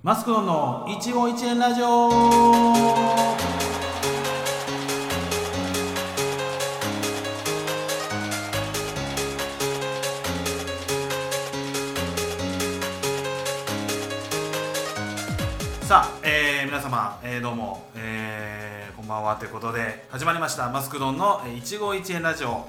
[0.00, 2.08] マスクドンの一期一会ラジオ。
[15.82, 20.70] さあ、えー、皆様、えー、どうも、えー、こんばんはということで始まりました。
[20.70, 22.68] マスクドンのえー一期一会ラジオ。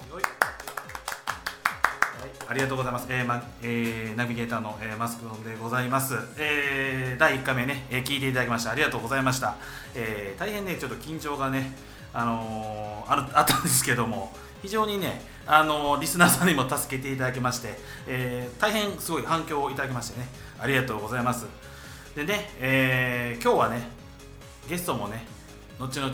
[2.50, 3.06] ありがとうございます。
[3.10, 6.16] えーまえーナビゲーターの、えーマスクドンでございます。
[6.38, 9.56] えー第1回目ね、えー聞いていただきましてありがとうございました。
[9.94, 11.72] えー大変ね、ちょっと緊張がね、
[12.12, 20.28] あのーある あったんですけども、非常にね、あのーリスナーさんにも助けていただきまして、えー大変すごい反響をいただきましてね、
[20.60, 21.46] ありがとうございます。
[22.16, 23.88] でね、えー今日はね、
[24.68, 25.24] ゲストもね、
[25.80, 26.12] 後々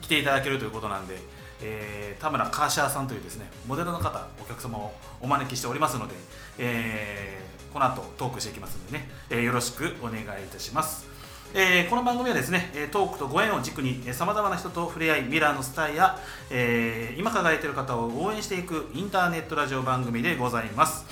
[0.00, 1.18] 来ていただけるということなんで、
[1.62, 6.14] えー田村カーシャーさんというですねモデルの方お客様をお招きしておりますので、
[6.58, 11.06] えーこの後トークしていきますのでね、えーよろしくお願いいたします、
[11.54, 16.18] えーこの番組はですねトークとご縁を軸にさまざまな人と触れ合いミラーのスターや、
[16.50, 21.04] えー今輝いている方を応援していくインターネットラジオ番組でございます。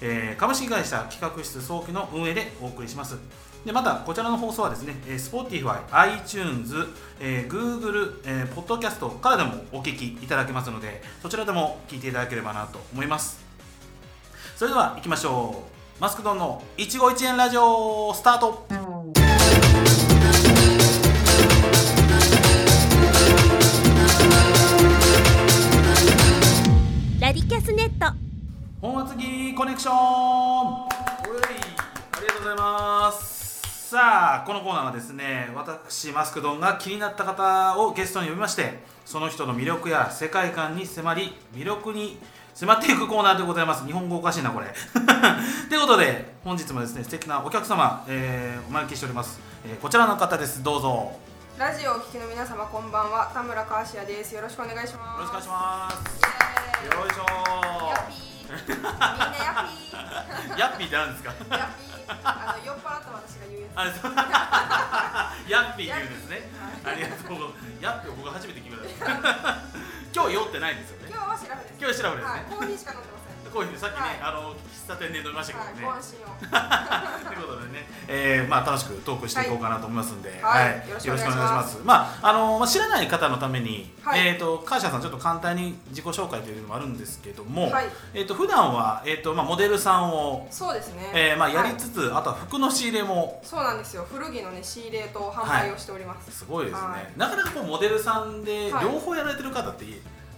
[0.00, 3.16] えー株式会社企画室早期の運営でお送りします。
[3.66, 6.86] でまたこちらの放送はですね、えー Spotify、iTunes、
[7.18, 13.44] えー Google、えー、Podcast からでもお聞きいただけますのでそちらでも聞いていただければなと思います。
[14.54, 15.64] それでは行きましょ
[15.98, 16.00] う。
[16.00, 18.66] マスクドンの一期一会ラジオスタート。
[27.20, 28.14] ラディキャスネット。
[28.80, 29.94] 本厚木コネクション。
[29.94, 30.88] おい
[32.12, 33.35] ありがとうございます
[33.88, 42.18] さあこのコーナーはですね私マスクドンが気になった方をゲストに呼びましてその人の魅力や世界観に迫り魅力に
[42.52, 43.84] 迫っていくコーナーでございます。
[43.86, 44.66] 日本語おかしいなこれ。
[45.68, 50.62] ということで本日もですね素敵なお客様、えーお招きしております、えーこちらの方です。
[50.64, 50.88] どうぞ。
[50.88, 51.12] よ
[51.58, 53.30] ラジオをお聞きの皆様こんばんは。
[53.34, 54.34] 田村川シアです。
[54.34, 55.20] よろしくお願いします。
[55.20, 55.96] ろしくお願いします。
[56.96, 57.26] よいしょ
[57.90, 58.74] ヤッピー。
[58.74, 58.96] みんなヤ
[59.52, 60.58] ッピー。
[60.58, 61.30] ヤッピーって何ですか？
[61.30, 62.16] ヤッピー。
[62.24, 63.10] あの酔っ払った
[63.76, 64.12] あれそう
[65.52, 66.48] ヤッピー言うんですね。
[66.82, 67.82] ありがとうございます。
[67.82, 69.04] ヤッピー僕初めて聞きました。
[70.16, 71.12] 今日酔ってないんですよね。
[71.12, 73.08] 今日はシラフです今日はシラフですねはい、コーヒーしか飲んで
[73.56, 74.16] ませんこういうふうにさっきね、はい。
[74.20, 75.86] あの喫茶店で飲みましたけどね。
[75.86, 76.02] はい
[77.26, 81.78] ということでね、えーまあ楽しくトークしていこうかなと思いますんで、はいよろしくお願いします。
[81.84, 84.26] まああのまあ知らない方のために、はい。
[84.28, 87.88] えっ、ーシャさんちょっと簡単に自己紹介というのもあるんですけども、はい。
[88.14, 91.10] えっ、と普段はえっ、とまあモデルさんを、そうですね。
[91.14, 99.84] えーまあやりはいつつ、あとは服の仕入れもそうなんですよ古着のね仕入れと販売をしております、すごいですね、はいなかなかこうモデルさんではい両方やられてる方って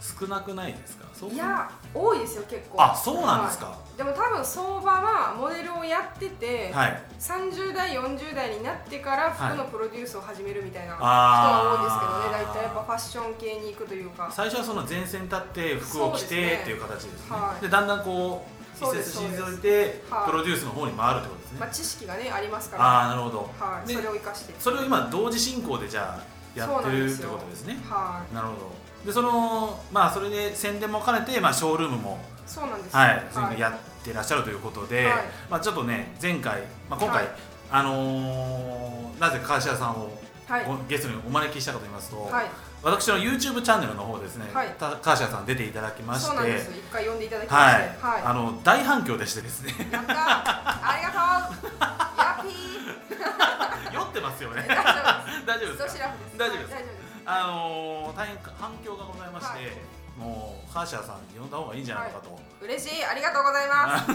[0.01, 2.83] 少なくないですか、い、や多いですよ結構。
[2.83, 3.67] あそうなんですか？
[3.67, 3.99] はい。
[3.99, 7.03] でも多分相場はモデルをやってて、はい。
[7.19, 12.45] 30代40代になってから服のプロデュースを始めるみたいな人が多いんですけどね。
[12.45, 14.31] 大体やっぱファッション系に行くというか。
[14.31, 17.37] 最初はその前線立って服を着てっていう形ですね。
[17.37, 17.63] はい。
[17.63, 20.31] でだんだんこう一節退いてはい。
[20.31, 22.85] プロデュースの方に回るってことですね、まあ、知識がねありますから。
[22.85, 24.55] ああなるほど、はい、でそれを生かして。
[24.61, 27.79] それを今同時進行でじゃあやってるってことですね。
[27.89, 32.97] はなるほどでそのまあそれで宣伝も兼ねて、まあ、ショールームもいそうなんです。
[32.97, 35.15] はい、そういうのやってらっしゃるということで、はい。
[35.51, 37.29] まあ、ちょっとね前回、まあ、今回、はい。
[37.71, 40.17] あのーなぜ川島さんを
[40.49, 40.65] はい。
[40.65, 42.47] ごゲストにお招きしたかと言いますと、はい。
[42.83, 44.69] 私の YouTube チャンネルの方ですね、はい。
[44.79, 47.83] た川島さん出ていただきましてそうなんです一回呼んでいただきましはい。
[47.83, 49.75] てはい、あの大反響でしてですね。
[49.93, 50.17] やったー。
[50.17, 51.81] ありがとう。
[51.83, 53.95] ヤッピー。
[53.95, 54.65] 酔ってますよね。
[54.67, 55.99] 大丈夫大丈夫です
[56.39, 56.98] 大丈夫です
[57.29, 59.77] あのー大変反響がございまして、はい。
[60.19, 63.05] もう川島さん呼んだ方がいいんじゃないのかと、嬉しい。
[63.05, 64.11] ありがとうございます。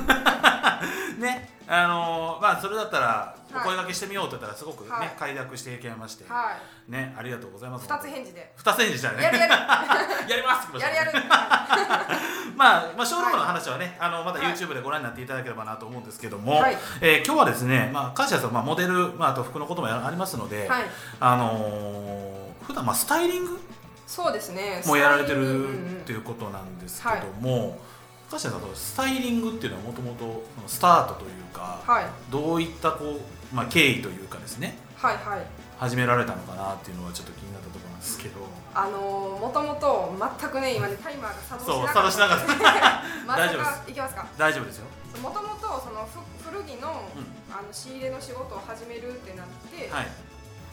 [1.22, 3.64] ねあのーまあそれだったらおはい。
[3.66, 5.10] 声掛けしてみようと言ったらすごくね、はい。
[5.18, 6.58] 快諾していただきまして、は
[6.90, 7.86] ねありがとうございます。
[7.86, 8.52] い二つ返事で。
[8.58, 9.52] 二つ返事したねやるやる。
[10.28, 11.12] やりますやるやる。
[12.58, 14.48] まあ、まあ、ショールームの話はね、あのまたはい。
[14.54, 16.78] YouTube でご覧になっていただければなと思うんですけども、はい。
[17.00, 20.84] えー今日はですね、まあ、カーシャさん、まあ、モデル、まあ、あと服のこともやありますので、はい。
[21.22, 22.33] あのー
[22.66, 23.60] 普段まあスタイリング
[24.08, 24.82] そうですね。
[24.86, 25.68] もやられてるグ。
[26.04, 27.80] っていうことなんですけども、
[28.30, 32.06] カーシャさんのスタイリングっていうのはもともとスタートというか、はい。
[32.30, 35.46] どういったこう、まあ、経緯というかですねはいはい。
[35.80, 38.40] 始められたのかなっていうのはちょっと気になったところなんですけど。
[38.76, 44.86] あのー、もともと全くね今ねタイマーが作動しなかったしなかった大丈夫かいきますか大丈夫ですよ
[45.22, 46.92] もともとそのふ古着の,、ん
[47.54, 50.08] あの仕入れの仕事を始めるってなって、はい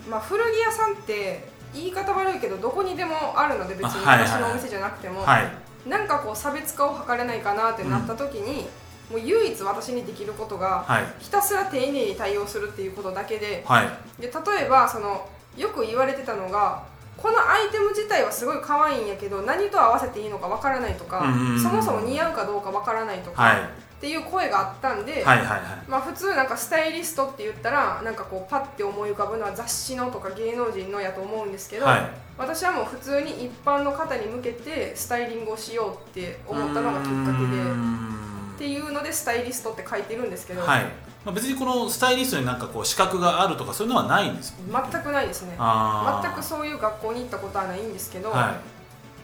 [0.08, 5.88] まあ、古着屋さんって言い方悪いけどどこにでもあるので別に私のお店じゃなくても、はい。
[5.88, 8.66] なんかこう差別化を図れないかなってなった時に、
[9.10, 11.04] もう唯一私にできることが、はい。
[11.18, 13.88] ひたすら丁寧に対応するっていうことだけではい。
[14.20, 16.84] で例えばそのよく言われてたのが
[17.16, 21.60] このアイテム自体はすごい可愛いんやけど何と合わせていいのかわからないとか、うんうんうん。
[21.60, 25.60] そもそも似合うかどうかわからないとか、はいっていう声があったんで、はいはいはい。
[25.86, 32.00] まあ、普通なんかスタイリストって言ったらなんかこうパッて思い浮かぶのは雑誌のとか芸能人のやと思うんですけど、はい。
[32.38, 37.60] 私はもう普通に一般の方に向けてスタイリングをしようって思ったのがきっかけで
[38.54, 40.84] っていうのでスタイリストって書いてるんですけど、はい、
[41.26, 45.58] まあ、別にこのスタイリストになんかこう資格があるとかそういうのはないんですよ全くないですね。
[45.58, 48.52] 全くそういう学校に行ったことはないんですけど、は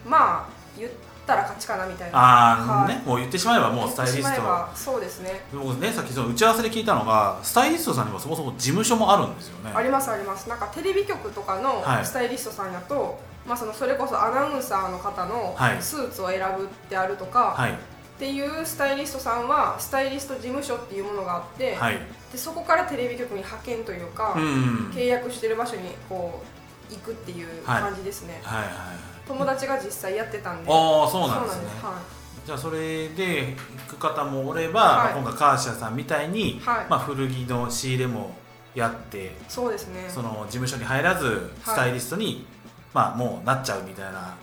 [0.06, 0.08] い。
[0.08, 0.90] まあ言っ
[1.26, 2.18] たら勝ちかなみたいな。
[2.18, 2.94] ああ、はい。
[2.94, 3.02] ね。
[3.04, 5.40] もう言ってしまえばもうスタイリスト言ってしまえばそうですね。
[5.52, 9.72] 僕ねさっきその打ち合わせで聞いたのがスタイリストさんにもそもそも事務所もあるんですよね。
[9.74, 10.48] ありますあります。
[10.48, 12.06] なんかテレビ局とかのはい。
[12.06, 15.82] スタイリストさんやと、まあ、そのそれこそアナウンサーの方のはい。
[15.82, 17.72] スーツを選ぶってあるとか、はい。
[17.72, 17.74] っ
[18.18, 21.98] ていうスタイリストさんはスタイリスト事務所っていうものがあって、はい。
[22.32, 26.42] でそこからテレビ局に派遣というか、うん契約してる場所にこ
[26.90, 30.70] う行くっていう感じですね、はいはい友達が実際やってたんで。
[30.70, 31.66] ああそうなんですね。
[31.82, 32.00] は
[32.46, 33.56] じゃあそれで
[33.88, 35.14] 行く方もおれば、はい。
[35.14, 36.86] まあ今回カーシャさんみたいに、はい。
[36.88, 38.36] まあ、古着の仕入れも
[38.74, 40.04] やっていそうですね。
[40.08, 42.46] その事務所に入らずスタイリストに、
[42.94, 44.36] まあもうなっちゃうみたいな。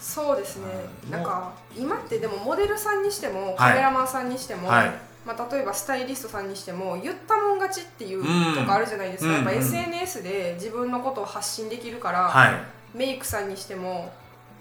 [0.00, 0.64] そうですね、
[1.04, 4.90] うんなんか今ってでもモデルさんにしてもカメラマンさんにしても、はい。
[5.26, 9.62] まあ、例えばスタイリストさんにしても言ったもん勝ちっていううんとかあるじゃないですか、やっぱうんうん。
[9.62, 12.52] SNS で自分のことを発信できるから、はい。
[12.94, 14.10] メイクさんにしても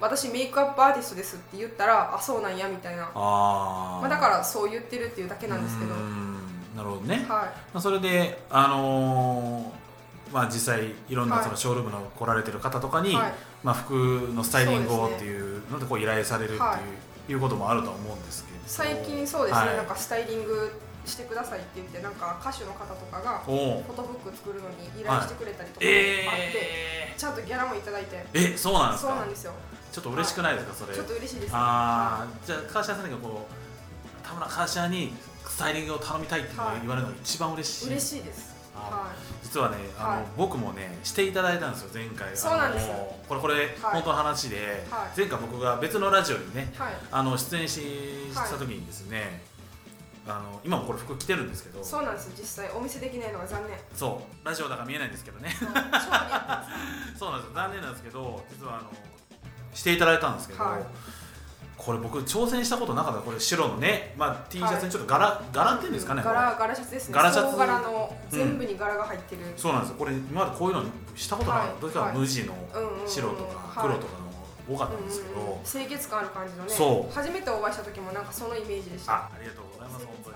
[0.02, 4.02] 私メイクアップアーティストですって言ったらあそうなんやみたいな、あー。
[4.02, 5.94] まあ、だからそう言ってるっていうだけなんですけど、
[6.76, 11.44] なるほどね、はまあ、それであのーまあ実際いろんなはい。
[11.46, 13.34] そのショールームの来られてる方とかに、はい。
[13.64, 16.78] まあ、服のスタイリングをっていうのでこう依頼されるっていう,、、は
[17.30, 17.34] い。
[17.34, 18.60] うこともあるとは思うんですけど。
[18.68, 19.78] 最近そうですね、はい。
[19.78, 28.18] なんかスタイリングしてくださいって言ってなんか歌手の方とかがフォトブック作るのに依頼してくれたりとかもあって、えちゃんとギャラもいただいて。
[28.32, 29.10] ー、えそうなんですか？
[29.10, 29.54] そうなんですよ
[29.92, 30.94] ちょっと嬉しくないですかそれ？
[30.96, 31.50] ちょっと嬉しいですね。
[31.54, 35.14] ああじゃあカーシャさんがこう田村カーシャに
[35.48, 38.56] スタイリングを頼みたいって言われるのが一番嬉しい、嬉しいです。
[38.76, 39.12] あは
[39.44, 40.24] 実はねあの、はい。
[40.38, 42.38] 僕もねしていただいたんですよ前回。
[42.38, 42.88] そうなんです。
[43.28, 45.18] これこれ、本当の話で、はい。
[45.18, 47.82] 前回僕が別のラジオにねい、はい、あの出演し
[48.32, 49.42] した時にですね、
[50.28, 53.78] あの今もこれ服着てるんですけどそうなんです実際お見せできないのが残念。
[53.96, 54.46] そう。
[54.46, 55.50] ラジオだから見えないんですけどね。
[57.18, 58.92] そうなんです残念なんですけど実はあの
[59.74, 60.84] していただいたんですけど、はい。
[61.78, 63.22] これ僕挑戦したことなかった。
[63.22, 67.14] これ白のね、まあ、T シャツにちょっと柄、柄っていうんですかね柄柄シャツですね。
[67.16, 67.52] 柄シャツ。
[67.52, 68.38] 総柄のうん。
[68.38, 69.96] 全部に柄が入ってる、そうなんですよ。
[69.98, 70.84] これ今までこういうの
[71.16, 71.82] したことなかった、はい。
[71.82, 73.08] どうしても無地のうんうんうん。
[73.08, 75.54] 白とか黒とかの多かったんですけど、うんうん。
[75.54, 76.70] うん清潔感ある感じのね。
[76.70, 77.14] そう。
[77.14, 79.14] 初めてお会いした時もなんかそのイメージでした。
[79.14, 80.32] あありがとうございます本当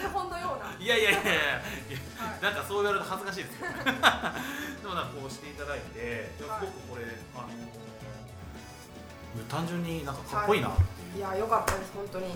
[0.00, 0.72] 手本のような。
[0.72, 1.20] いやいやいや。
[1.20, 1.30] いや
[2.16, 2.42] はい。
[2.42, 3.68] なんかそう言われると恥ずかしいですよ。
[3.68, 7.04] でもなんかこうしていただいて、すごくこれ
[7.36, 7.52] あの
[9.48, 10.68] 単純になんかかっこいいな。
[10.68, 11.16] ってい。
[11.16, 12.26] う、いや良かったです本当に。
[12.26, 12.32] うん。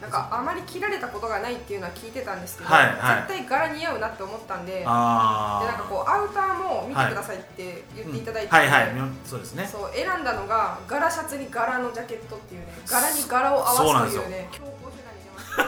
[0.00, 3.28] なんかあまり着られたことがないっていうのは聞いてたんですけど、はいはい。
[3.28, 8.92] 絶対柄似合うなって思ったんででなんかこうアウターも見てくださいって言っていただいて、はいはいはい。
[9.26, 9.68] そうですね。
[9.70, 15.60] そう選んだのが柄シャツに柄のジャケットっていうね柄に柄を合わすというね強行手段に出ました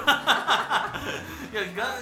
[1.60, 1.94] いやが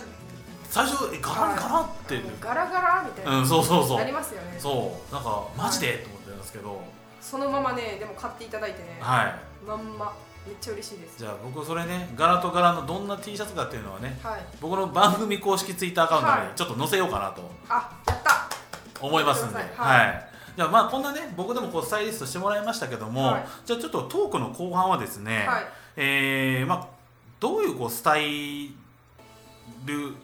[0.71, 3.99] 最初え柄に柄って、柄柄みたいな、うんそうそうそう。
[3.99, 4.57] なりますよね。
[4.57, 5.13] そう。
[5.13, 6.81] なんかマジで、と思ってたんですけど
[7.21, 9.67] そのままねでも買っていただいてね、はい。
[9.67, 10.13] まんま。
[10.47, 11.19] めっちゃ嬉しいです。
[11.19, 14.41] じゃあ僕それね柄と柄のどんな T シャツかっていうのはねはい。
[14.59, 16.49] 僕の番組公式ツイッターアカウントはい。
[16.49, 18.49] にちょっと載せようかなとあやった。
[19.07, 19.69] 思いますんで、はさい。
[19.77, 20.27] はい。
[20.57, 23.45] じゃあまあこんなね僕でもこうスタイリストしてもらいましたけども、はい。
[23.67, 25.65] じゃあちょっとトークの後半はですね、はい。
[25.97, 26.89] えーまあ
[27.39, 28.71] どういうこうスタイ
[29.85, 30.15] ル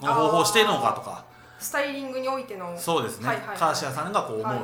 [0.00, 1.24] の方法をしているのかとか。
[1.58, 2.74] スタイリングにおいての。
[2.78, 3.56] そうですね、はいはいはい。
[3.58, 4.60] カーシアさんがこう思う、はい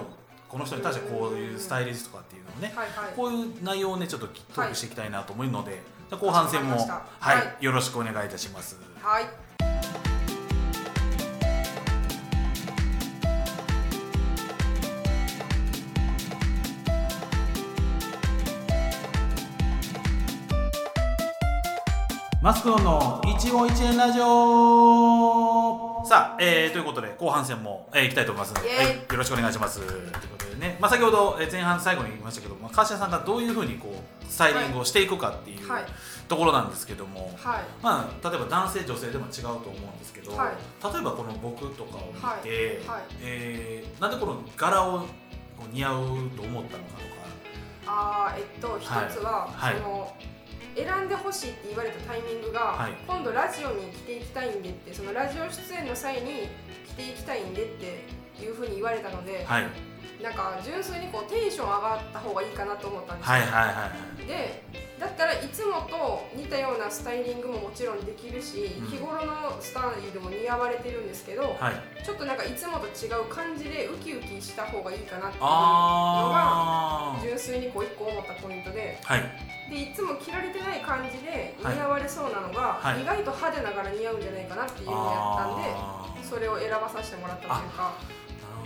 [0.48, 3.14] この人に対してこういうスタイリストとかっていうのをね、はいはい。
[3.16, 6.84] こういう内容をねちょっとトークしていきたいなと思うので、じゃあ後半戦もは
[7.32, 8.76] い、はよろしくお願いいたします。
[9.02, 9.24] はい。
[22.40, 29.80] マスクの一期一会ラジオさあ、えー、ということで後半戦も、えー、いきたいと思いますので、はい、よろしくお願いします。
[29.80, 35.84] ということでね、まあ、先ほどえー前半最後に言いましたけど、まあ、川島さんがどういうふうにこうスタイリングをしていくかっていう、はい。
[36.28, 37.62] ところなんですけども、はい。
[37.82, 40.92] まあ、例えば男性女性でも違うと思うんですけど、はい。
[40.92, 42.42] 例えばこの僕とかを見て、はい。
[42.42, 43.02] はい。
[43.22, 45.06] えーなんでこの柄を
[45.72, 47.14] 似合うと思ったのかとか。
[47.86, 49.76] あーえっと一つは、はい。
[49.76, 50.12] その
[50.74, 52.92] 選んでほしいって言われたタイミングが、はい。
[53.06, 56.48] 今度ラジオに来ていきたいんでってそのラジオ出演の際に
[56.86, 59.64] 来ていきたいんでっていうふうに言われたので、はい。
[60.22, 63.90] なんか純粋にこうテンション上がった方がいいかなと思ったんですよ、はいはいは
[64.22, 64.62] いで
[65.42, 68.86] いつもと似たようなスタイリングももちろんできるし、うん。
[68.86, 72.04] 日頃のスタイルも似合われてるんですけど、はい。
[72.04, 78.98] ちょっとなんかいつもと違う感じでウキウキした方がいいかなっていうのがあ純粋にこう1個思ったポイントで。
[79.04, 79.22] あはい。
[79.70, 81.74] でいつも着られてない感じではい。
[81.74, 83.02] 似合われそうなのが、はい。
[83.02, 87.92] 意外と派手ながら似合うんじゃないかなっていうのをやったんでそれを選ばさせてもらったというか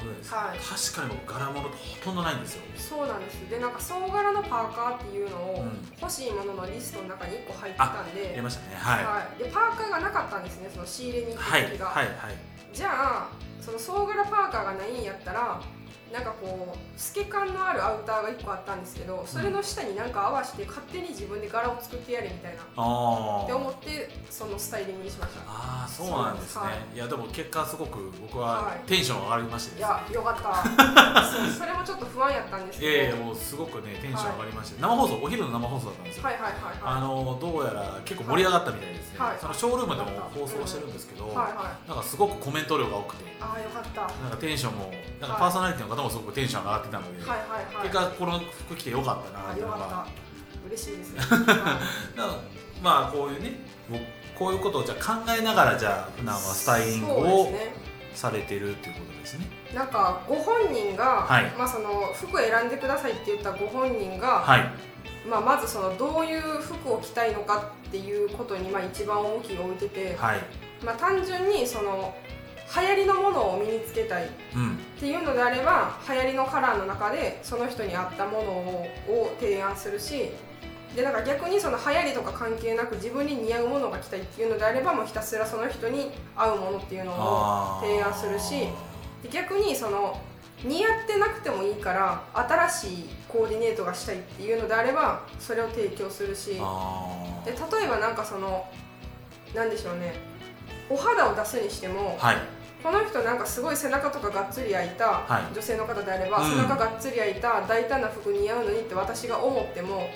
[0.05, 0.59] です、はい。
[0.59, 2.63] 確かに僕柄物ってほとんどないんですよ。
[2.77, 3.51] そうなんです。
[3.51, 5.79] でなんか総柄のパーカーっていうのをうん。
[6.01, 8.25] 欲しいもののリストの中に1個入ってたんで。
[8.27, 8.77] 入れましたね。
[8.77, 9.05] はい。
[9.05, 12.37] はい、でパーカーがなかったんですねその仕入れに行った時が、はいはいはい。
[12.73, 13.29] じゃあ
[13.61, 15.61] その総柄パーカーがないんやったら
[16.13, 25.43] なんかこう透け感のあるアウターが1個あったんですけどそれの下になんか合わせて勝手に自分で柄を作ってやれみたいなあって思ってそのスタイリングにしました。
[25.47, 26.53] あーそうなんですね。
[26.55, 26.65] そう。
[26.65, 28.89] なんですいやでも結果すごく僕ははい。
[28.89, 31.23] テンション上がりましていですねやよかった。
[31.29, 39.39] そうそれもちょっと不安やったんですいやいけどやもうすごくねテンション上がりまして、生放送お昼の生放送だったんですよ、はいはいはいあはのどうやら結構盛り上がったみたいですね、はい。
[39.41, 41.89] そのショールームでも放送してるんですけど、いはいはい。
[41.89, 43.25] なんかすごくコメント量が多くて。
[43.41, 44.03] ああよかった。
[44.03, 45.41] はなんかテンションもなんかはい。
[45.43, 47.45] パーソナリティの方もすごくテンション上がってたので、いはいは
[47.85, 47.89] い。
[47.89, 50.07] 結果この服着てよかったなあっていうのが
[50.67, 51.63] 嬉しいですね、 はだか
[52.17, 52.27] ら
[52.83, 53.53] まあこういうね
[53.89, 54.03] 僕
[54.39, 57.53] こういうことをじゃあ考えながらじゃあ普段はスタイリングを
[58.15, 59.47] されてるっていうことですね。
[59.75, 61.45] なんかご本人が、はい。
[61.59, 64.71] まあ、その服選んでくださいって言ったご本人が、はい。
[65.29, 70.41] まあ、まずそのどういう服を着たいのかっていうことにまあ一番重きを置いてて、はい。
[70.85, 72.15] まあ、単純にその
[72.77, 74.27] 流行りのものを身につけたい。
[74.27, 74.77] っうん。
[75.01, 80.31] ていうのであれば流行りのカラーの中でその人に合ったものをを提案するし
[80.95, 88.69] でなんか逆にその流行りとか関係なく自分に似合うものが着たいっていうのであればもうひたすらその人に合うものっていうのを提案するし
[89.23, 90.19] で逆にその
[90.65, 98.67] 似合ってなくてもいいから新しいコーディネートがしたいっていうのであればそれを提供するしであ例えばなんかその
[99.55, 100.15] なんでしょうね。
[100.91, 102.37] お肌を出すにしてもーはい
[102.83, 105.55] この人なんかすごい背中とかがっつり開いたはい。
[105.55, 106.51] 女性の方であれば、うん。
[106.51, 110.09] 背中がっつり開いた大胆な服似合うのにって私が思っても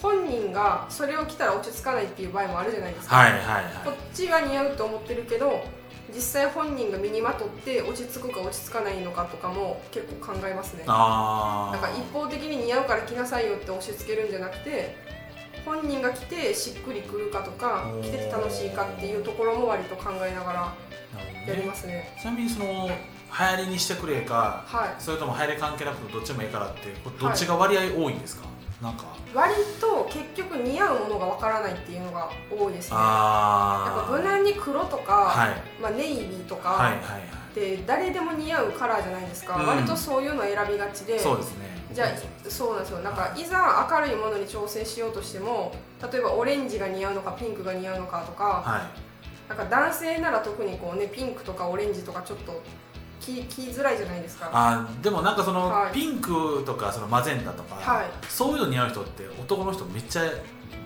[0.00, 3.40] 本人がそれを着たら落ち着かないっていう場合もあるじゃないですか、はいはい
[3.84, 5.64] こはっちは似合うと思ってるけど
[6.14, 10.82] 実際本人が身にまとって落ち着くか落ち着かないのかとかも結構考えますね。
[10.82, 14.96] いあなんか一方的に似合うから着なさいよって押し付けるんじゃなくて
[15.66, 20.74] 本人が着てしっくりくるかとか着てて楽しいかっていうところも割と考えながら
[21.48, 22.16] やりねますね。
[22.20, 25.02] ちなみにその流行りにしてくれかはい。
[25.02, 28.46] それとも流行り関係なくてどっちもいいからってどっちが割合多いんですか、
[28.82, 29.04] なんか。
[29.34, 32.96] 割と結局似合うものがわからないっていうのが多いですね。
[32.96, 35.80] やっああぱ無難に黒とか、はい。
[35.82, 37.20] まあ、ネイビーとか、はいはいはい。
[37.50, 39.66] って誰でも似合うカラーじゃないですか、うん。
[39.66, 41.18] 割とそういうの選びがちで。
[41.18, 41.76] そうですね。
[41.92, 42.08] じゃあ
[42.50, 42.98] そうなんですよ。
[43.00, 43.44] なんかい。
[43.44, 45.74] ざ明るいものに調整しようとしても
[46.12, 49.07] 例えばオレンジが似合うのかピンクが似合うのかとかはい
[49.48, 52.62] なんか男性なら特にこうねピンクとかオレンジとかちょっと
[53.20, 54.50] 着着づらいじゃないですか。
[54.52, 55.92] あーでもなんかその、はい。
[55.92, 58.06] ピンクとかそのマゼンタとか、はい。
[58.28, 60.22] そういうの似合う人って男の人めっちゃ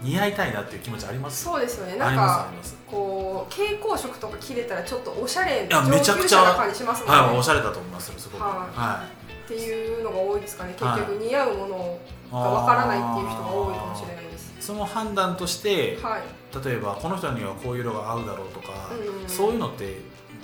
[0.03, 1.45] 似合いたいなっていう気持ちあります？
[1.45, 2.01] そうですよね。
[2.01, 2.77] ありますあなんかります。
[2.91, 8.43] こう蛍光色とか着れたらちょっとおしゃれやめちゃくちゃな感じしますもんね、はいおしゃれだと思いますすごく。
[8.43, 8.53] はい。
[8.79, 9.07] は
[9.45, 10.73] っていうのが多いですかね。
[10.73, 11.99] 結はい局似合うもの
[12.33, 14.55] がわからないっていう人が多いかもしれないです。
[14.59, 14.63] い。
[14.63, 16.23] その判断としてはい
[16.65, 20.01] 例えばこの人にはこういう色が合うだろうとか、うんそういうのって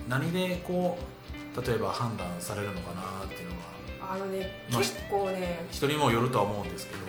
[0.08, 5.66] 何でこう例えば判断されるのかなっていうのがあのねまあ結構ね。
[5.70, 7.08] 人にもよるとは思うんですけど。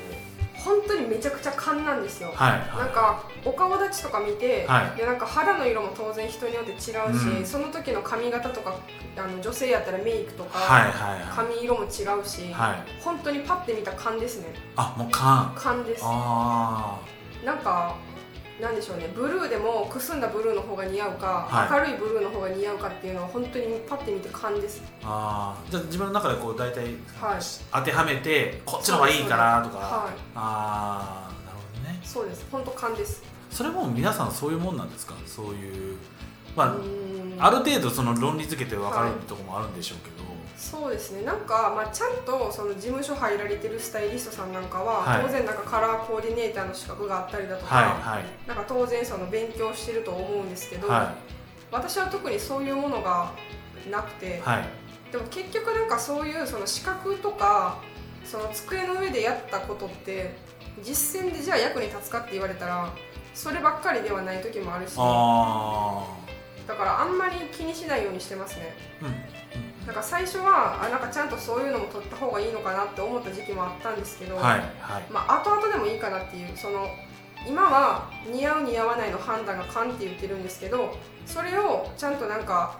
[0.59, 2.33] 本当にめちゃくちゃ勘なんですよ。
[2.35, 4.97] はいなんかお顔立ちとか見て、はい。
[4.97, 7.45] でなんか肌の色も当然人によって違うし、うん。
[7.45, 8.75] その時の髪型とか
[9.17, 11.27] あの女性やったらメイクとか、はいはいはい。
[11.33, 11.89] 髪色も違う
[12.25, 13.01] し、はい。
[13.01, 14.47] 本当にパッて見た勘ですね。
[14.75, 15.53] あもう勘。
[15.55, 16.01] 勘です。
[16.05, 16.99] あ
[17.45, 17.95] なんか
[18.61, 21.79] なんでしょうねブルーでもくすんだブルーの方が似合うか、はい。
[21.79, 24.81] 明るいブルーの方が似合うかっていうのは本当にパッて見て勘です。
[24.81, 25.71] ーあー。
[25.71, 26.95] じゃあ自分の中でこう大体、はい。
[27.71, 30.13] 当てはめてこっちの方がいいかなとか、はい。
[30.35, 31.99] ああなるほどね。
[32.03, 32.45] そうです。
[32.51, 33.23] 本当勘です。
[33.49, 35.13] それも皆さんそういうもんなんですか？
[35.25, 35.97] そういう
[36.55, 36.75] ま
[37.39, 40.08] あ、ある程度その論理づけて分かるところもあるんでしょうけど、
[40.59, 41.21] そうですね。
[41.21, 45.23] なんか、まあ、ちゃんとその事務所入られてるスタイリストさんなんかは、はい。
[45.23, 51.15] 当然なんかカラーコーディネーターの資格があったりだとか、はいなんか当然その勉強してると思うんですけど、は
[51.71, 53.31] 私は特にそういうものが
[53.89, 54.63] なくて、いはい。
[55.13, 57.79] でも結局なんかそういうその資格とか
[58.25, 60.35] その机の上でやったことって
[60.83, 62.93] 実践でじゃあ役に立つかって言われたら
[63.33, 66.05] そればっかりではない時もあるしあ
[66.67, 68.75] だからあんまり気にしないようにしてますね。
[69.01, 69.38] あうん
[69.89, 74.43] なんか最初はあなんかちゃんとそういうのも取った方がいいのかなって思った時期もあったんですけど、はい
[74.79, 75.03] はい。
[75.10, 76.86] まあ後々でもいいかなっていうその
[77.48, 82.77] 今は似合う似合わないの判断が勘って言ってるんですけどそれをちゃんとなんか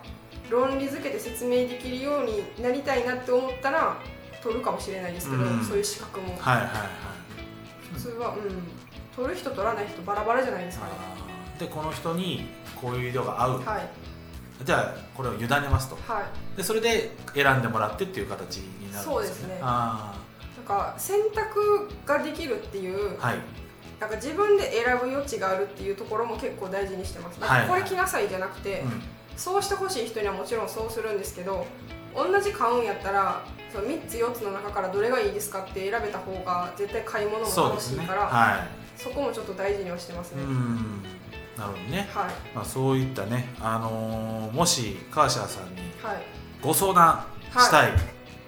[0.52, 3.98] 論理づけて説明できるようになりたいなって思ったら
[4.44, 5.66] 取るかもしれないですけど、うん。
[5.66, 6.38] そういう資格も。
[6.38, 6.70] はいはいはい。
[7.92, 9.16] 普通はうん。
[9.16, 10.86] 取る人取らない人バラバラじゃないですか。
[10.86, 10.92] ね
[11.60, 12.46] でこの人に
[12.80, 14.09] こういう色が合う、はい
[14.64, 15.98] じゃあこれを委ねますと。
[16.08, 16.58] はい。
[16.58, 19.04] でそれで選んでもらってっていう形になるんですよね。
[19.04, 19.60] そうですね。
[19.62, 20.16] あ
[20.58, 23.38] なんか選択ができるっていうあはい。
[24.00, 27.68] なんか自分で選ぶ余地があるっていうところも結構大事にしてます、はい。
[27.68, 29.02] これ着なさいじゃなくて、うん。
[29.40, 31.66] そうしてほしい人にはもちろんそうするんですけど
[32.14, 41.04] 同じ買うんやったらその3つ4つの中からどれがいいですかって選べた方が絶対買い物も楽しいからそ,、はこもちょっと大事にはしてますね、いうん
[41.60, 42.26] なるほどね、はい。
[42.56, 46.22] まあ、そういったね、あのーもしカーシャーさんにはい。
[46.62, 47.94] ご相談したいっ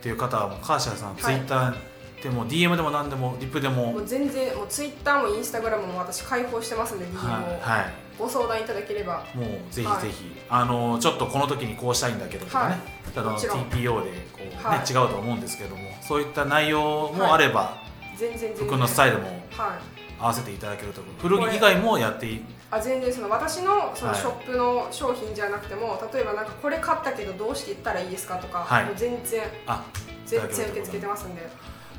[0.02, 1.76] ていう方はもうカーシャーさん、ツイッター
[2.24, 3.94] でも DM でも何でもリップでも。
[3.94, 7.94] もう全然もう Twitter も Instagram も私開放してますんで DM を、はい、はい。
[8.18, 9.26] ご相談いただければ。
[9.34, 10.02] もうぜひはい。
[10.02, 12.78] ぜひ、あのちょっちょっとこの時にこうしたいんだけどとかね、はい。
[13.18, 13.64] あのもちろん。
[13.66, 14.80] TPO でこう、ねはい。
[14.80, 17.78] 違うと思うんですけどもそういった内容もあれば、
[18.16, 18.68] 全然全然。
[18.68, 20.02] 服のスタイルもはい。
[20.22, 24.20] 合わせていただけると古着以外もやっていいあ全然その私のそのはい。
[24.20, 28.86] ショップの商品じゃなくても、例えばなんかこれ買ったけどどうしていったらいいですかとか、はい。
[28.86, 29.84] もう全然あ
[30.26, 31.50] 全然受け付けてますんで。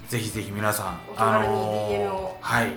[0.08, 1.54] ぜひぜひ皆さんお気軽に
[2.06, 2.36] を。
[2.40, 2.72] はい。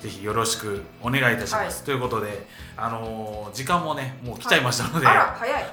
[0.00, 1.86] ぜひよろしくお願いいたします、はい。
[1.86, 5.64] ということであのー時間もねもう来ちゃいましたので、あら早い。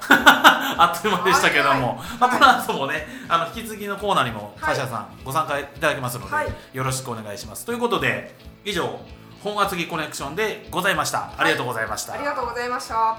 [0.76, 2.18] あっという間でしたけども、はい。
[2.20, 4.74] まあ、この後もねあの引き継ぎのコーナーにもはい。
[4.74, 6.52] 会社さんご参加いただきますので、はい。
[6.72, 7.64] よろしくお願いします。
[7.64, 8.98] ということで以上
[9.44, 11.30] 本厚木コネクションでございました。
[11.36, 13.18] ありがとうございました、ありがとうございました。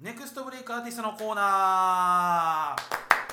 [0.00, 2.74] ネクストブレイクアーティストのコーナーはい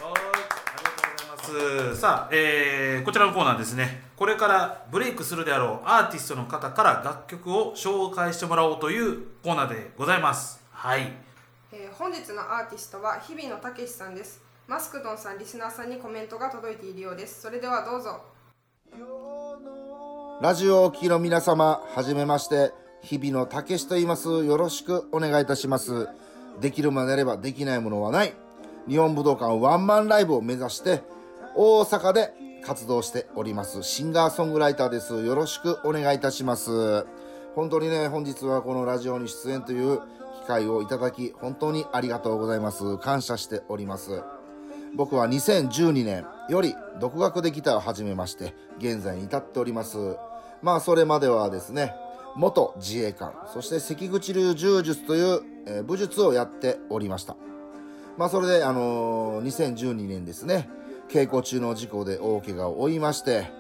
[0.04, 1.96] ありがとうございます。
[1.96, 4.02] さあ、えーこちらのコーナーですね。
[4.16, 10.62] これからブレイクするであろうアーティストの方から楽曲を紹介してもらおうというコーナーでございます。
[10.72, 11.12] はい。
[11.72, 14.42] えー本日のアーティストは日比野武さんです。
[14.68, 17.42] マスクドンさんリスナーさんにコメントが届いているようです。
[17.42, 18.22] それではどうぞ。
[20.42, 24.30] ラジオをお聞きの皆様、はじめまして、日々のたけしと言います。
[24.30, 26.08] よろしくお願いいたします。
[26.62, 28.34] できるまでやればできないものはない。
[28.88, 31.02] 日本武道館ワンマンライブを目指して、
[31.56, 33.84] 大阪で活動しております。
[33.84, 35.24] シンガーソングライターです。
[35.24, 37.06] よろしくお願いいたします。
[37.56, 40.00] 本当にね、本日はこのラジオに出演という
[40.42, 42.98] 機会をいただき、本当にありがとうございます。
[42.98, 44.24] 感謝しております。
[44.96, 50.18] 僕は2012年より独学でギターを始めまして現在に至っております
[50.62, 51.96] まあそれまではですね
[52.36, 57.36] 元自衛官そして関口流柔術という、えー武術をやっておりました
[58.18, 60.70] まあそれであのー2012年ですね
[61.10, 63.52] 稽古中の事故で大怪我を負いまして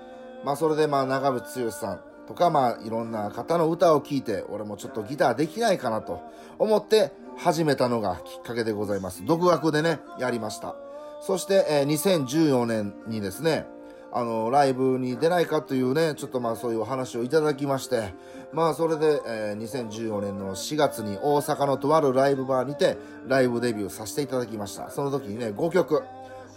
[0.43, 6.21] まあそれでまあ長渕剛さんとかまあいろんな方の歌を聴いて俺もちょっとギターできないかなと
[6.57, 9.25] 思って始めたのがきっかけでございます。
[9.25, 10.75] 独学でねやりました。
[11.25, 13.65] そして、えー2014年にですね、
[14.11, 18.13] あの、ライブに出ないかというね、ちょっとまあそういうお話をいただきまして、
[18.51, 24.89] まあそれで、えー2014年の4月に大阪のとあるライブバーにて、ライブデビューさせていただきました。
[24.89, 26.03] その時にね、5曲、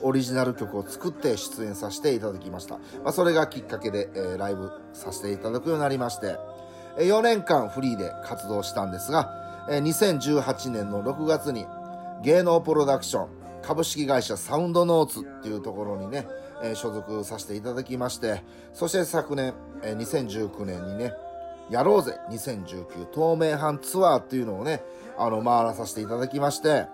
[0.02, 2.74] オリジナル曲を作って出演させていただきました。
[3.02, 6.36] まあそれがきっかけで、えーライブさせていただくようになりまして、
[6.98, 11.66] 4年間フリーで活動したんですが、2018年の6月に
[12.22, 13.28] 芸能プロダクション
[13.62, 16.26] 株式会社サウンドノーツっていうところにね、
[16.74, 21.12] 所属させていただきましてそして昨年、2019年にね
[21.70, 24.82] やろうぜ2019透明版ツアーっていうのをね
[25.18, 26.86] あの回らさせていただきまして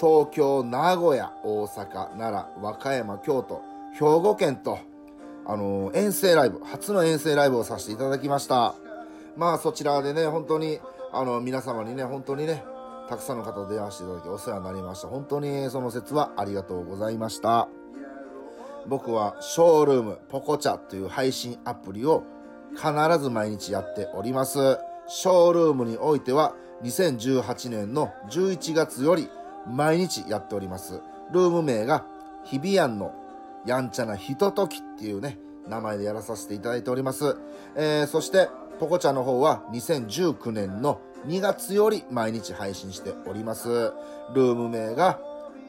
[0.00, 3.62] 東京名古屋大阪奈良和歌山京都
[3.94, 4.78] 兵庫県と
[5.46, 8.74] あの遠征ライブ初の遠征ライブをさせていただきました。
[9.36, 10.80] まあそちらでね本当に
[11.12, 12.64] あの皆様にね本当にね
[13.08, 15.08] たくさんの方と出会わせていただきお世話になりました。
[15.08, 17.68] 本当にその説はありがとうございました。
[18.88, 22.24] 僕はショールームポコチャという配信アプリを
[22.74, 22.86] 必
[23.18, 24.78] ず毎日やっております。
[25.08, 29.28] ショールームにおいては2018年の11月より
[29.68, 31.00] 毎日やっております
[31.32, 32.04] ルーム名が
[32.44, 33.14] 日比谷の
[33.66, 37.36] やんちゃなひとときっていうね名前でやらさせていただいております、
[37.74, 38.48] えーそして
[38.78, 43.68] ポコチャの方は2019年の2月より毎日配信しております。
[44.34, 45.18] ルーム名が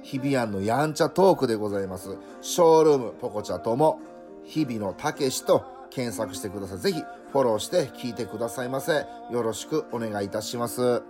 [0.04, 2.18] 日比谷のやんちゃトークでございます。
[2.42, 4.02] ショールームポコチャとも
[4.44, 6.80] 日々のたけしと検索してください。
[6.80, 9.06] ぜひフォローして聞いてくださいませ。
[9.32, 11.02] よろしくお願いいたします。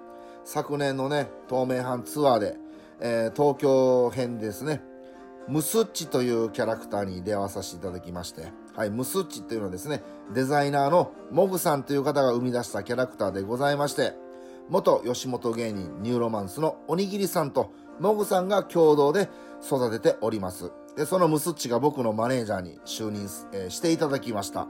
[0.45, 2.57] 昨年のね、東名阪ツアーで、
[2.99, 4.81] えー東京編ですね、
[5.47, 14.13] ムスッチというキャラクターに出会わさせていただきまして、はい、ムスッチっていうのはですね、デザイナーのモグさんという方が生み出したキャラクターでございまして、
[14.69, 19.29] 元吉本芸人ニューロマンスのおにぎりさんとモグさんが共同で
[19.65, 20.71] 育てております。
[20.97, 24.67] で、そのムスッチが僕のマネージャーに就任、えーしていただきました。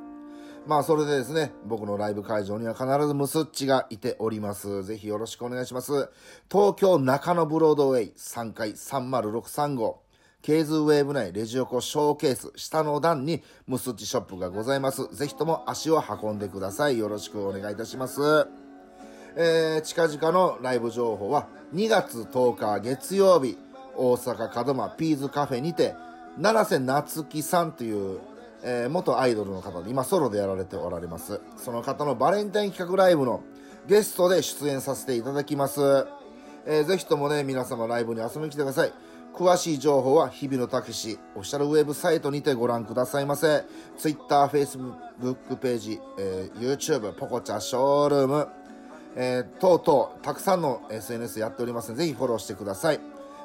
[0.68, 4.84] まあそれでですね、僕のライブ会場には必ずムスッチがいております。
[4.84, 6.10] ぜひよろしくお願いします。
[6.52, 10.02] 東京中野ブロードウェイ3階30635号。
[10.42, 15.08] K'sウェーブ内レジ横ショーケース下の段にムスッチショップがございます。
[15.16, 16.98] ぜひとも足を運んでください。
[16.98, 18.22] よろしくお願いいたします。
[19.36, 23.58] えー近々のライブ情報は2月10日月曜日
[23.96, 25.96] 大阪門真ピーズカフェにて
[26.38, 28.20] 七瀬夏樹さんという、
[28.70, 31.40] えー元アイドルの方で今ソロでやられておられます。
[31.56, 33.42] その方のバレンタイン企画ライブの
[33.88, 35.82] ゲストで出演させていただきます、
[36.66, 38.92] えーぜひともね皆様ライブに遊びに来てください。
[39.34, 43.64] 詳しい情報は日々のたけしオフィシャルウェブサイトにてご覧くださいませ。
[43.98, 48.48] Twitter、Facebook ページ、えー YouTube ポコチャショールーム。
[49.20, 53.00] えー、等々たくさんの SNS やっておりますのでぜひフォローしてください、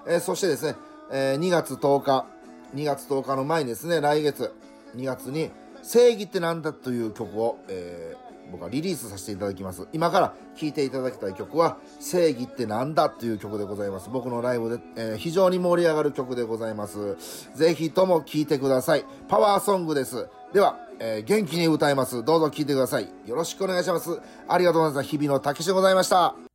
[0.06, 0.74] えーそしてですね、
[1.10, 2.26] えー2月10日
[2.74, 4.52] 2月10日の前にですね来月
[4.96, 5.50] 2月に
[5.82, 9.86] 「正義ってなんだ?」という曲を、えー僕はリリースさせていただきます。
[9.94, 14.10] 今から聴いていただきたい曲は「正義ってなんだ?」という曲でございます。
[14.10, 17.16] 僕のライブで、えー非常に盛り上がる曲でございます。
[17.54, 19.06] ぜひとも聴いてください。
[19.28, 20.28] パワーソングです。
[20.52, 22.22] では、えー元気に歌います。
[22.24, 23.08] どうぞ聴いてください。
[23.24, 24.20] よろしくお願いします。
[24.46, 25.08] ありがとうございます。
[25.08, 26.51] 日々のたけしでございました。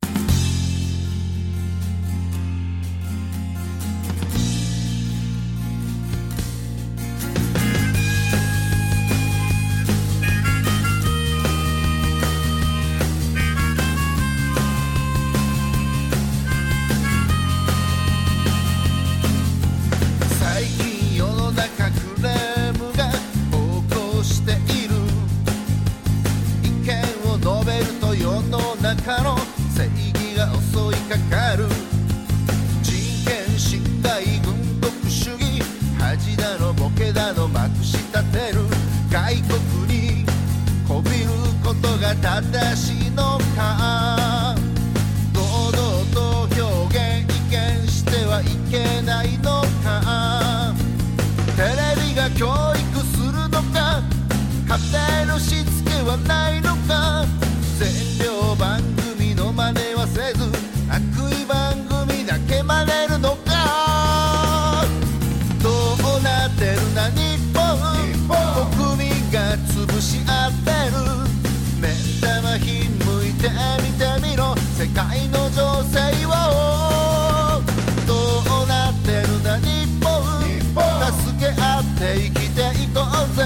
[83.38, 83.44] ぜ。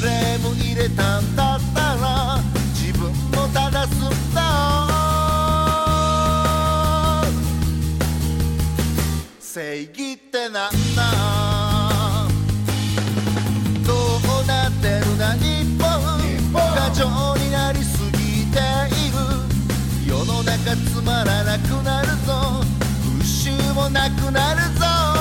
[0.00, 2.40] クレーム入れたんだったら
[2.74, 4.40] 自分も正すんだ。
[9.40, 11.02] 正義ってなんだ？
[13.86, 15.84] どうなってるな日本。
[16.52, 19.18] 過剰になりすぎている。
[20.06, 22.64] 世の中つまらなくなるぞ。
[23.04, 25.19] 復讐もなくなるぞ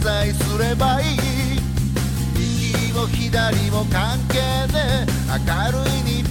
[0.00, 1.18] 罪すればいい。
[2.34, 4.38] 右も左も関係
[4.72, 5.20] ねえ。
[5.28, 5.90] 明るい
[6.22, 6.29] 日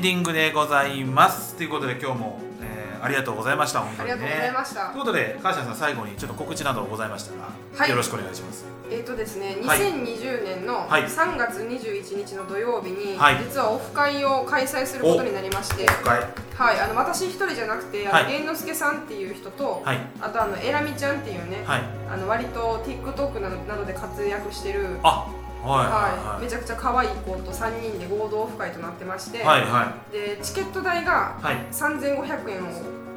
[0.00, 1.54] ンディングでございます。
[1.56, 4.12] ということで今日も、えーありがとうございました本当にね。
[4.12, 4.86] ありがとうございました。
[4.88, 7.90] ということで川島さん最後にちょっと告知などございましたら、はい。
[7.90, 8.66] よろしくお願いします。
[8.90, 9.78] えーとですね、はい。
[9.78, 11.04] 2020年のはい。
[11.04, 13.38] 3月21日の土曜日に、はい。
[13.38, 16.20] 実はオフ会を開催することになりまして、はい
[16.54, 18.32] はい、あの私一人じゃなくて、あのはい。
[18.32, 19.98] 玄之介さんっていう人と、はい。
[20.20, 21.82] あとあのえらみちゃんっていうね、はい。
[22.10, 25.26] あの割と TikTok などなどで活躍してる、あ
[25.62, 26.44] はいはいはい。
[26.44, 31.44] めちゃくちゃ可愛い子と3人で合同オフ会となってまして、はいはでチケット代がい。
[31.44, 32.68] はい3500円を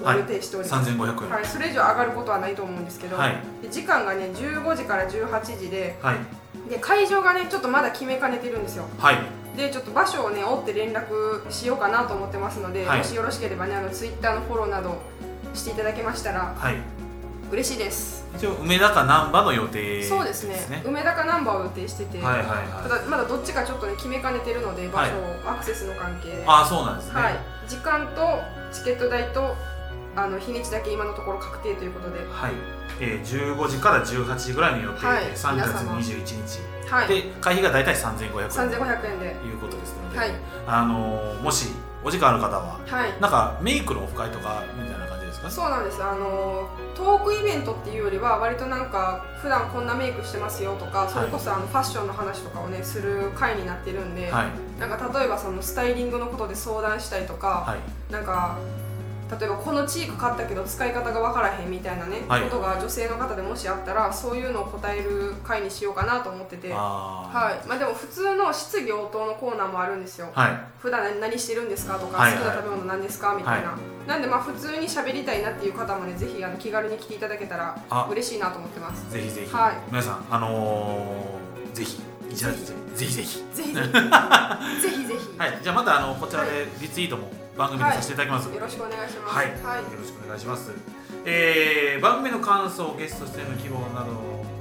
[0.03, 1.29] ご予定しております、3500円。
[1.29, 3.35] はい、それ以上上がることはないと思うんですけど、はい。
[3.61, 6.15] で時間がね15時から18時ではい。
[6.69, 8.85] で会場がねちょっとまだ決めかねてるんですよ。
[8.97, 9.17] はい。
[9.55, 12.97] でちょっと場所をね追って連絡しようかなと思ってますので、はい。
[12.99, 15.01] もしよろしければねあのツイッターのフォローなど
[15.53, 16.53] していただけましたら。
[16.57, 16.75] はい
[17.53, 18.25] 嬉しいです。
[18.35, 20.81] 一応梅田か難波の予定そうですね。
[20.83, 22.89] 梅田かナンバーを予定してて、はいはいたはい。
[22.89, 26.43] だまだどっちかちょっとね決めかねてるので場所を、アクセスの関係で。
[26.47, 27.21] あそうなんですね。
[27.21, 27.37] はい、
[27.67, 28.41] 時間と
[28.75, 29.55] チケット代と
[30.15, 32.53] あの日にちだけ今のところ確定ということで、はい、
[32.99, 35.25] えー、15時から18時ぐらいの予定で、はい。
[35.25, 35.97] 3月皆様。
[35.99, 38.49] 21日、はい、で会費が大体3500円。
[38.49, 39.35] 3500円で。
[39.35, 40.31] ということですので、はい。
[40.65, 41.67] あのーもし
[42.05, 43.21] お時間ある方ははい。
[43.21, 45.02] なんかメイクのオフ会とかみたいな
[45.43, 46.01] かそうなんです。
[46.01, 54.79] あのトークイベントっていうよりは割となんか普段こんなメイクしてますよとかそれこそあのファッションの話とかをねする会になってるんで、はい。
[54.79, 58.11] なんか例えばそのスタイリングのことで相談したりとか、はい。
[58.11, 58.57] なんか
[59.39, 62.43] 例えばこのチーク買ったけど使い方が分からへんみたいなね、はい。
[62.43, 66.71] ことが女性の方でもしあったらそういうのを答える会にしようかなと思ってて。
[66.73, 67.67] あはい。
[67.67, 70.59] まあ、でも普通の質疑応答のコーナーもあるんですよ、ーはい。
[70.79, 72.33] 普段何何してるんですかとか、はい。
[72.33, 78.07] 好きな食べ物何ですかみたいな、はなんでまあ普通に喋りたいなっていう方もねぜひあの気軽に来ていただけたらあ。
[78.11, 79.11] 嬉しいなと思ってます。
[79.11, 79.73] ぜひぜひ、はい。
[79.89, 82.73] 皆さんあのー、ぜひ一覧ぜひ。
[82.95, 83.43] ぜひぜひ。
[83.53, 83.73] ぜひ。
[83.73, 85.07] ぜひ。
[85.07, 85.59] ぜひ、はい。
[85.61, 89.35] じゃあまたあのこちらでリツイートも番組にさせていただきます、よろしくお願いします。
[89.35, 89.91] はい、はい。
[89.91, 90.71] よろしくお願いします。
[91.25, 94.11] えー、番組の感想、ゲスト出演の希望など、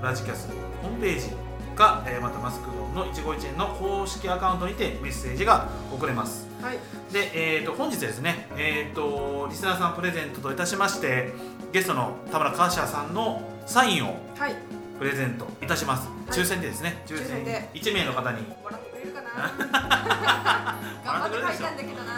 [0.02, 0.48] ラジキャス
[0.82, 1.30] ホームページ
[1.74, 6.46] か、えーまたマスクドンの一期一会の公式アカウントにてメッセージが送れます。
[6.60, 6.78] はい。
[7.12, 11.32] で、えー、と本日ですね、えー、とリスナーさんプレゼントといたしまして、
[11.72, 14.54] ゲストの田村カーシャさんのサインをはい。
[14.98, 16.08] プレゼントいたします。
[16.28, 16.30] い。
[16.30, 17.70] 抽選でですね、抽抽選で。
[17.74, 20.78] 1名の方に、笑ってくれるかな？
[21.04, 22.12] 頑張って書いたんだけどな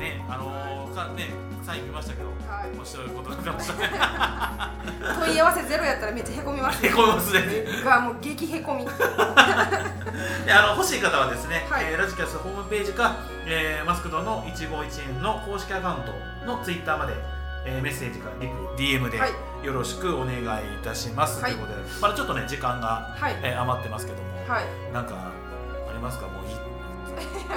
[0.00, 1.28] ね、あのーかね、
[1.62, 2.70] サイン見ましたけど、はい。
[2.74, 3.90] 面白いことになってましたね。
[5.20, 7.64] 問い合わせゼロやったらめっちゃへこみますへこみますね。
[7.84, 8.84] がもう激へこみ。
[10.46, 11.84] であの欲しい方はですね、はい。
[11.90, 16.12] えーラジキャスホームページか、えーマスクドの一期一会の公式アカウント
[16.46, 17.12] のツイッターまで、
[17.66, 19.32] えーメッセージかリプ DM ではい。
[19.62, 20.42] よろしくお願いい
[20.82, 21.52] たします、はい。
[21.52, 23.36] ということでまだちょっとね時間が、はい。
[23.42, 24.64] えー余ってますけども、はい。
[24.94, 26.26] なんかありますか？
[26.26, 26.79] もう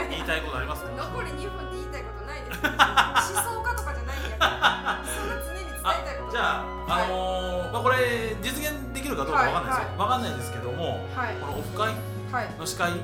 [0.10, 0.90] 言いたいことありますか？
[0.96, 2.60] 残り2分で言いたいことないです。
[2.64, 6.32] 思想家とかじゃないんやからそんな常に伝えあたいこと。
[6.32, 10.34] じゃあ、あのーまあ、これ実現できるかどうかわかんないですよ、はいわかんない。
[10.36, 11.36] ですけどもはい。
[11.36, 11.94] このオフ会
[12.32, 12.50] はい。
[12.60, 12.96] の司会は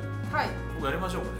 [0.43, 0.49] い。
[0.75, 1.37] 僕やりましょうかね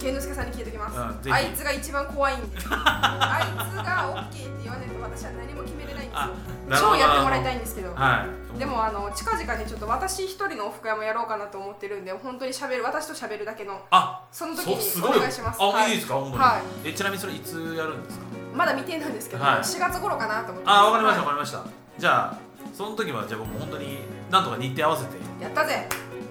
[0.00, 2.46] 健之介さんに聞いておきます、うんあいつが一番怖いんで。
[2.70, 6.32] あいつが OK って言わないと私は何も決めれないんですあよ
[6.80, 7.94] 超やってもらいたいんですけど。
[7.94, 8.24] は
[8.56, 8.58] い。
[8.58, 15.58] でもあの近々にちょっと私一人のオフ会もやろうかなと思ってるんで本当に喋る私と喋るだけのあその時にお願いします。
[15.60, 15.90] あ、はい。
[15.90, 16.88] い、いですか本当に、はい。
[16.88, 18.24] えちなみにそれいつやるんですか？
[18.54, 19.60] まだ未定なんですけど、はい。
[19.60, 21.60] 4月頃かなと思ってあわかりましたわはかりました。
[21.98, 22.36] じゃあ
[22.74, 23.98] その時はじゃあ僕本当に
[24.30, 25.16] なんとか日程合わせて。
[25.18, 25.86] いやったぜ。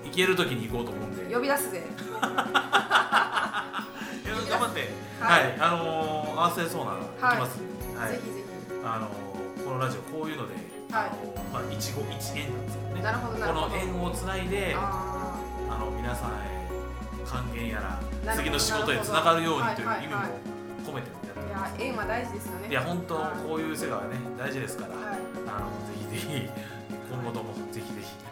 [0.06, 1.34] 行ける時に行こうと思うんで。
[1.34, 1.84] 呼び出すぜ
[4.50, 4.90] 頑張って。
[5.20, 5.50] は、はい。
[5.50, 7.60] いあのー、合わせそうなら行きます。
[7.98, 8.12] はい。
[8.12, 8.44] ぜひぜ
[8.84, 10.56] あのー、このラジオこういうので、
[10.92, 11.10] はい。
[11.10, 13.02] あのーまあ一期一会なんですよね。
[13.02, 15.36] なるほどこの縁をつないであ
[15.70, 16.34] あの皆さんへ
[17.26, 17.80] 還元や
[18.26, 20.30] ら次の仕事へつながるようにというはい意味もはい。
[20.30, 20.40] はい
[20.86, 21.80] 込めてやってます。
[21.80, 22.70] や縁は大事ですよね。
[22.70, 23.48] いや本当はい。
[23.48, 25.20] こういう世界はね大事ですから、はい。
[25.48, 26.50] あのぜひぜひ
[27.12, 27.54] 今後とも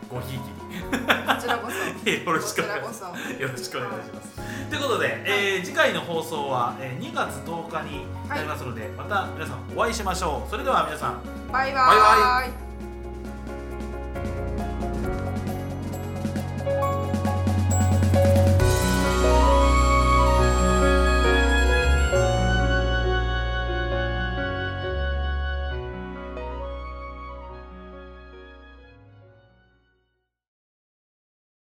[0.10, 0.42] ごひいき。
[0.42, 0.48] に
[0.84, 2.10] こちらこそ。
[2.10, 3.00] よろしくお願いしこます。
[3.00, 3.42] ちらこそ。
[3.44, 4.70] よろしくお願いします。
[4.70, 10.50] ということで、えー次回の放送は、えー2月10日になりますので、また皆さんお会いしましょう。
[10.50, 11.22] それでは皆さん。
[11.52, 12.67] バイババイバイ